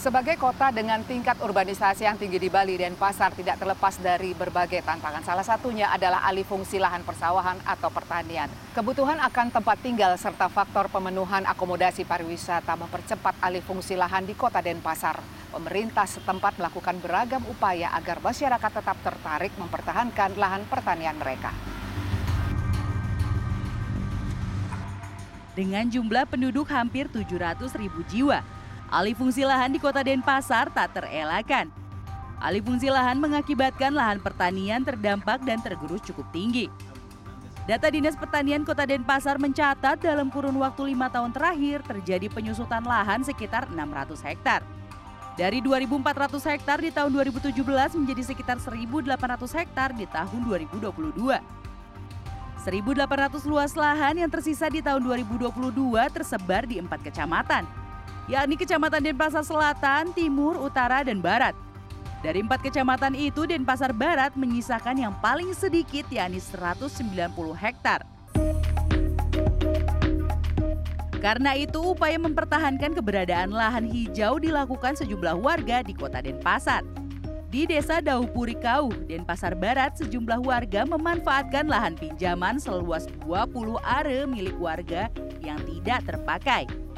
Sebagai 0.00 0.40
kota 0.40 0.72
dengan 0.72 1.04
tingkat 1.04 1.36
urbanisasi 1.44 2.08
yang 2.08 2.16
tinggi 2.16 2.40
di 2.40 2.48
Bali, 2.48 2.72
Denpasar 2.80 3.36
tidak 3.36 3.60
terlepas 3.60 4.00
dari 4.00 4.32
berbagai 4.32 4.80
tantangan. 4.80 5.20
Salah 5.20 5.44
satunya 5.44 5.92
adalah 5.92 6.24
alih 6.24 6.48
fungsi 6.48 6.80
lahan 6.80 7.04
persawahan 7.04 7.60
atau 7.68 7.92
pertanian. 7.92 8.48
Kebutuhan 8.72 9.20
akan 9.20 9.52
tempat 9.52 9.76
tinggal 9.84 10.16
serta 10.16 10.48
faktor 10.48 10.88
pemenuhan 10.88 11.44
akomodasi 11.44 12.08
pariwisata 12.08 12.80
mempercepat 12.80 13.44
alih 13.44 13.60
fungsi 13.60 13.92
lahan 13.92 14.24
di 14.24 14.32
kota 14.32 14.64
Denpasar. 14.64 15.20
Pemerintah 15.52 16.08
setempat 16.08 16.56
melakukan 16.56 16.96
beragam 17.04 17.44
upaya 17.44 17.92
agar 17.92 18.24
masyarakat 18.24 18.72
tetap 18.72 18.96
tertarik 19.04 19.52
mempertahankan 19.60 20.32
lahan 20.40 20.64
pertanian 20.64 21.20
mereka. 21.20 21.52
Dengan 25.52 25.92
jumlah 25.92 26.24
penduduk 26.24 26.72
hampir 26.72 27.04
700 27.12 27.68
ribu 27.76 28.00
jiwa, 28.08 28.40
Alih 28.90 29.14
fungsi 29.14 29.46
lahan 29.46 29.70
di 29.70 29.78
kota 29.78 30.02
Denpasar 30.02 30.66
tak 30.74 30.98
terelakkan. 30.98 31.70
Alih 32.42 32.58
fungsi 32.58 32.90
lahan 32.90 33.22
mengakibatkan 33.22 33.94
lahan 33.94 34.18
pertanian 34.18 34.82
terdampak 34.82 35.46
dan 35.46 35.62
tergerus 35.62 36.02
cukup 36.02 36.26
tinggi. 36.34 36.66
Data 37.70 37.86
Dinas 37.86 38.18
Pertanian 38.18 38.66
Kota 38.66 38.82
Denpasar 38.82 39.38
mencatat 39.38 40.02
dalam 40.02 40.26
kurun 40.26 40.58
waktu 40.58 40.90
lima 40.90 41.06
tahun 41.06 41.30
terakhir 41.30 41.86
terjadi 41.86 42.26
penyusutan 42.34 42.82
lahan 42.82 43.22
sekitar 43.22 43.70
600 43.70 44.26
hektar. 44.26 44.66
Dari 45.38 45.62
2.400 45.62 46.50
hektar 46.50 46.82
di 46.82 46.90
tahun 46.90 47.14
2017 47.14 47.54
menjadi 47.94 48.22
sekitar 48.26 48.58
1.800 48.58 49.06
hektar 49.54 49.94
di 49.94 50.10
tahun 50.10 50.40
2022. 50.50 50.90
1.800 52.58 53.46
luas 53.46 53.72
lahan 53.78 54.18
yang 54.18 54.28
tersisa 54.28 54.66
di 54.66 54.82
tahun 54.82 55.06
2022 55.06 55.54
tersebar 56.10 56.66
di 56.66 56.82
empat 56.82 57.06
kecamatan, 57.06 57.64
yakni 58.30 58.54
Kecamatan 58.54 59.02
Denpasar 59.02 59.42
Selatan, 59.42 60.14
Timur, 60.14 60.54
Utara, 60.62 61.02
dan 61.02 61.18
Barat. 61.18 61.50
Dari 62.22 62.38
empat 62.46 62.62
kecamatan 62.62 63.18
itu, 63.18 63.42
Denpasar 63.42 63.90
Barat 63.90 64.38
menyisakan 64.38 65.02
yang 65.02 65.14
paling 65.18 65.50
sedikit 65.50 66.06
yakni 66.14 66.38
190 66.38 67.10
hektar. 67.58 68.06
Karena 71.18 71.58
itu, 71.58 71.82
upaya 71.82 72.16
mempertahankan 72.22 72.94
keberadaan 72.94 73.50
lahan 73.50 73.84
hijau 73.90 74.38
dilakukan 74.38 74.94
sejumlah 74.94 75.34
warga 75.34 75.82
di 75.82 75.92
kota 75.92 76.22
Denpasar. 76.22 76.86
Di 77.50 77.66
desa 77.66 77.98
Daupuri 77.98 78.54
Kau, 78.54 78.94
Denpasar 79.10 79.58
Barat, 79.58 79.98
sejumlah 79.98 80.38
warga 80.46 80.86
memanfaatkan 80.86 81.66
lahan 81.66 81.98
pinjaman 81.98 82.62
seluas 82.62 83.10
20 83.26 83.74
are 83.82 84.22
milik 84.30 84.54
warga 84.54 85.10
yang 85.42 85.58
tidak 85.66 86.06
terpakai. 86.06 86.89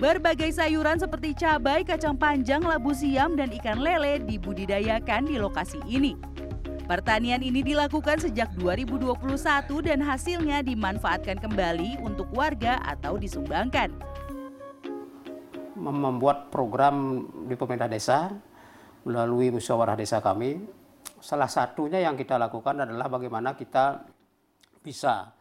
Berbagai 0.00 0.56
sayuran 0.56 0.96
seperti 0.96 1.36
cabai, 1.36 1.84
kacang 1.84 2.16
panjang, 2.16 2.64
labu 2.64 2.96
siam, 2.96 3.36
dan 3.36 3.52
ikan 3.52 3.84
lele 3.84 4.16
dibudidayakan 4.24 5.28
di 5.28 5.36
lokasi 5.36 5.76
ini. 5.84 6.16
Pertanian 6.88 7.44
ini 7.44 7.60
dilakukan 7.60 8.16
sejak 8.16 8.48
2021 8.56 9.12
dan 9.84 10.00
hasilnya 10.00 10.64
dimanfaatkan 10.64 11.36
kembali 11.36 12.00
untuk 12.00 12.32
warga 12.32 12.80
atau 12.80 13.20
disumbangkan. 13.20 13.92
Membuat 15.76 16.48
program 16.48 17.28
di 17.44 17.52
pemerintah 17.60 17.92
desa 17.92 18.32
melalui 19.04 19.52
musyawarah 19.52 20.00
desa 20.00 20.24
kami, 20.24 20.64
salah 21.20 21.52
satunya 21.52 22.00
yang 22.00 22.16
kita 22.16 22.40
lakukan 22.40 22.88
adalah 22.88 23.12
bagaimana 23.12 23.52
kita 23.52 24.00
bisa 24.80 25.36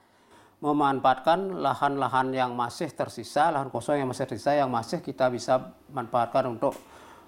memanfaatkan 0.59 1.63
lahan-lahan 1.63 2.35
yang 2.35 2.51
masih 2.51 2.91
tersisa, 2.91 3.47
lahan 3.47 3.71
kosong 3.71 4.03
yang 4.03 4.11
masih 4.11 4.27
tersisa 4.27 4.59
yang 4.59 4.67
masih 4.67 4.99
kita 4.99 5.31
bisa 5.31 5.71
manfaatkan 5.87 6.51
untuk 6.51 6.75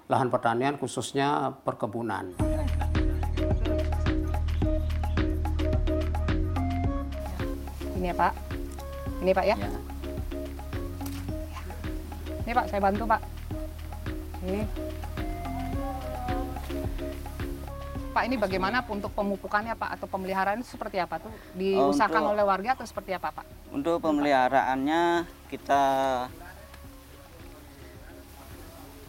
lahan 0.04 0.28
pertanian 0.28 0.76
khususnya 0.76 1.56
perkebunan. 1.64 2.36
Ini 7.96 8.12
ya 8.12 8.14
Pak. 8.18 8.32
Ini 9.24 9.30
Pak 9.32 9.46
ya. 9.48 9.56
ya. 9.56 9.70
Ini 12.42 12.52
Pak, 12.52 12.66
saya 12.68 12.80
bantu 12.84 13.04
Pak. 13.08 13.20
Ini 14.44 14.60
Pak 18.12 18.28
ini 18.28 18.36
bagaimana 18.36 18.84
untuk 18.84 19.08
pemupukannya 19.16 19.72
Pak 19.72 19.96
atau 19.96 20.04
pemeliharaan 20.04 20.60
seperti 20.60 21.00
apa 21.00 21.16
tuh 21.16 21.32
diusahakan 21.56 22.28
untuk, 22.28 22.32
oleh 22.36 22.44
warga 22.44 22.76
atau 22.76 22.84
seperti 22.84 23.16
apa 23.16 23.32
Pak? 23.32 23.72
Untuk 23.72 24.04
pemeliharaannya 24.04 25.24
kita 25.48 25.82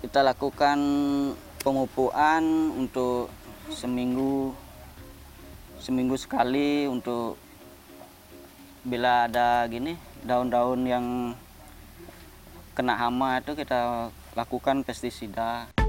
kita 0.08 0.20
lakukan 0.24 0.80
pemupukan 1.60 2.44
untuk 2.80 3.28
seminggu 3.76 4.56
seminggu 5.84 6.16
sekali 6.16 6.88
untuk 6.88 7.36
bila 8.88 9.28
ada 9.28 9.68
gini 9.68 10.00
daun-daun 10.24 10.80
yang 10.88 11.06
kena 12.72 12.96
hama 12.96 13.44
itu 13.44 13.52
kita 13.52 14.08
lakukan 14.32 14.88
pestisida. 14.88 15.83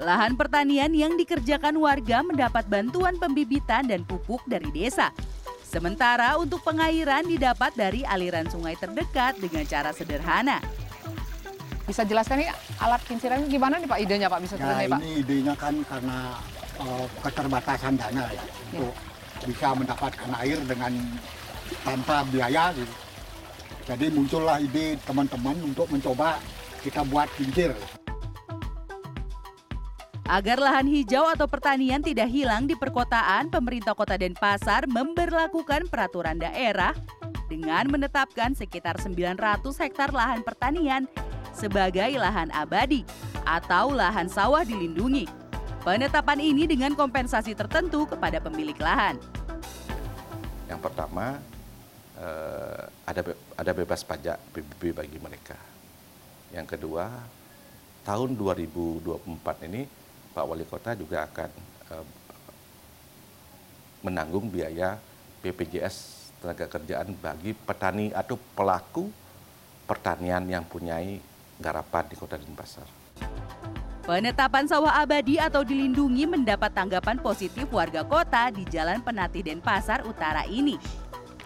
Lahan 0.00 0.32
pertanian 0.32 0.88
yang 0.96 1.12
dikerjakan 1.12 1.76
warga 1.76 2.24
mendapat 2.24 2.64
bantuan 2.64 3.20
pembibitan 3.20 3.84
dan 3.84 4.00
pupuk 4.08 4.40
dari 4.48 4.72
desa. 4.72 5.12
Sementara 5.60 6.40
untuk 6.40 6.64
pengairan 6.64 7.28
didapat 7.28 7.76
dari 7.76 8.00
aliran 8.08 8.48
sungai 8.48 8.80
terdekat 8.80 9.36
dengan 9.36 9.60
cara 9.68 9.92
sederhana. 9.92 10.56
Bisa 11.84 12.08
jelaskan 12.08 12.40
nih 12.40 12.50
alat 12.80 13.02
kinciran 13.04 13.44
gimana 13.44 13.76
nih 13.76 13.88
Pak 13.92 13.98
idenya 14.00 14.28
Pak 14.32 14.40
bisa 14.40 14.56
ya, 14.56 14.88
Pak? 14.88 14.98
Ini 15.04 15.12
idenya 15.20 15.54
kan 15.60 15.74
karena 15.84 16.18
uh, 16.80 17.04
keterbatasan 17.20 18.00
dana 18.00 18.24
ya, 18.32 18.44
ya 18.72 18.80
untuk 18.80 18.94
bisa 19.52 19.68
mendapatkan 19.76 20.30
air 20.40 20.58
dengan 20.64 20.92
tanpa 21.84 22.24
biaya 22.32 22.72
gitu. 22.72 22.94
Jadi 23.84 24.06
muncullah 24.16 24.64
ide 24.64 24.96
teman-teman 25.04 25.60
untuk 25.60 25.92
mencoba 25.92 26.40
kita 26.80 27.04
buat 27.04 27.28
kincir. 27.36 27.76
Agar 30.30 30.62
lahan 30.62 30.86
hijau 30.86 31.26
atau 31.26 31.50
pertanian 31.50 31.98
tidak 31.98 32.30
hilang 32.30 32.62
di 32.62 32.78
perkotaan, 32.78 33.50
pemerintah 33.50 33.98
Kota 33.98 34.14
Denpasar 34.14 34.86
memberlakukan 34.86 35.90
peraturan 35.90 36.38
daerah 36.38 36.94
dengan 37.50 37.90
menetapkan 37.90 38.54
sekitar 38.54 39.02
900 39.02 39.34
hektar 39.82 40.14
lahan 40.14 40.46
pertanian 40.46 41.10
sebagai 41.50 42.14
lahan 42.14 42.46
abadi 42.54 43.02
atau 43.42 43.90
lahan 43.90 44.30
sawah 44.30 44.62
dilindungi. 44.62 45.26
Penetapan 45.82 46.38
ini 46.38 46.70
dengan 46.70 46.94
kompensasi 46.94 47.58
tertentu 47.58 48.06
kepada 48.06 48.38
pemilik 48.38 48.78
lahan. 48.78 49.18
Yang 50.70 50.78
pertama, 50.78 51.42
eh, 52.14 52.86
ada 53.02 53.34
ada 53.58 53.72
bebas 53.74 54.06
pajak 54.06 54.38
PBB 54.54 54.94
bagi 54.94 55.18
mereka. 55.18 55.58
Yang 56.54 56.78
kedua, 56.78 57.10
tahun 58.06 58.38
2024 58.38 59.66
ini 59.66 59.98
Pak 60.30 60.44
Wali 60.46 60.66
Kota 60.66 60.94
juga 60.94 61.26
akan 61.26 61.50
uh, 61.90 62.06
menanggung 64.00 64.48
biaya 64.48 64.96
BPJS 65.44 65.96
tenaga 66.40 66.66
kerjaan 66.70 67.12
bagi 67.20 67.52
petani 67.52 68.14
atau 68.16 68.40
pelaku 68.56 69.12
pertanian 69.84 70.40
yang 70.48 70.64
punyai 70.64 71.20
garapan 71.60 72.04
di 72.08 72.16
Kota 72.16 72.40
Denpasar. 72.40 72.88
Penetapan 74.00 74.64
sawah 74.66 74.96
abadi 74.96 75.36
atau 75.36 75.60
dilindungi 75.62 76.24
mendapat 76.24 76.72
tanggapan 76.72 77.20
positif 77.20 77.68
warga 77.70 78.02
kota 78.02 78.48
di 78.50 78.64
Jalan 78.66 79.04
Penati 79.04 79.44
Denpasar 79.44 80.02
Utara 80.08 80.48
ini. 80.48 80.80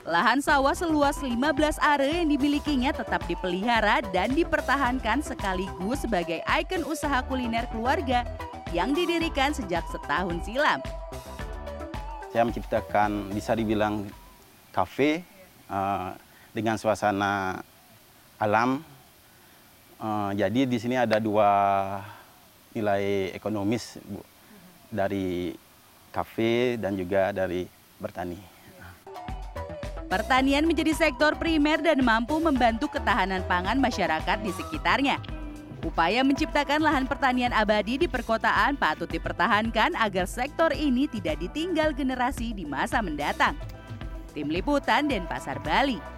Lahan 0.05 0.45
sawah 0.45 0.77
seluas 0.77 1.17
15 1.21 1.81
are 1.81 2.05
yang 2.05 2.29
dimilikinya 2.29 2.93
tetap 2.93 3.25
dipelihara 3.25 4.05
dan 4.13 4.37
dipertahankan 4.37 5.25
sekaligus 5.25 6.05
sebagai 6.05 6.45
ikon 6.45 6.85
usaha 6.85 7.25
kuliner 7.25 7.65
keluarga 7.73 8.21
yang 8.73 8.95
didirikan 8.95 9.53
sejak 9.53 9.85
setahun 9.91 10.41
silam. 10.47 10.81
Saya 12.33 12.47
menciptakan 12.47 13.31
bisa 13.35 13.53
dibilang 13.53 14.09
kafe 14.75 15.23
uh, 15.69 16.17
dengan 16.55 16.79
suasana 16.79 17.63
alam. 18.39 18.83
Uh, 20.01 20.31
jadi 20.35 20.67
di 20.67 20.79
sini 20.79 20.99
ada 20.99 21.23
dua 21.23 21.47
nilai 22.75 23.31
ekonomis 23.31 24.03
Bu, 24.03 24.19
dari 24.91 25.55
kafe 26.11 26.79
dan 26.79 26.99
juga 26.99 27.31
dari 27.31 27.67
bertani. 28.03 28.39
Pertanian 30.11 30.63
menjadi 30.63 30.95
sektor 30.95 31.35
primer 31.35 31.83
dan 31.83 31.99
mampu 32.07 32.39
membantu 32.39 32.87
ketahanan 32.87 33.43
pangan 33.51 33.83
masyarakat 33.83 34.39
di 34.47 34.53
sekitarnya. 34.55 35.19
Upaya 35.85 36.25
menciptakan 36.25 36.81
lahan 36.81 37.05
pertanian 37.05 37.53
abadi 37.53 38.01
di 38.01 38.09
perkotaan 38.09 38.81
patut 38.81 39.05
dipertahankan 39.05 39.93
agar 40.01 40.25
sektor 40.25 40.73
ini 40.73 41.05
tidak 41.05 41.37
ditinggal 41.45 41.93
generasi 41.93 42.57
di 42.57 42.65
masa 42.65 43.05
mendatang. 43.05 43.53
Tim 44.33 44.49
Liputan 44.49 45.13
Denpasar 45.13 45.61
Bali 45.61 46.14